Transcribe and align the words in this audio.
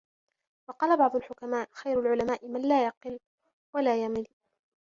وَقَالَ 0.69 0.97
بَعْضُ 0.99 1.15
الْحُكَمَاءِ 1.15 1.69
خَيْرُ 1.71 1.99
الْعُلَمَاءِ 1.99 2.47
مَنْ 2.47 2.61
لَا 2.69 2.85
يُقِلُّ 2.85 3.19
وَلَا 3.75 4.03
يُمِلُّ 4.05 4.27